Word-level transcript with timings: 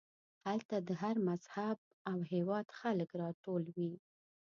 هلته 0.45 0.75
د 0.87 0.89
هر 1.01 1.15
مذهب 1.27 1.77
او 2.11 2.17
هېواد 2.31 2.67
خلک 2.79 3.09
راټول 3.21 3.63
وي. 3.75 3.93